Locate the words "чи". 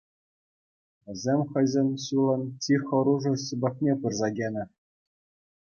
2.63-2.75